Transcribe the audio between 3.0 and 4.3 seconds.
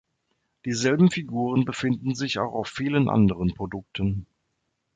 anderen Produkten.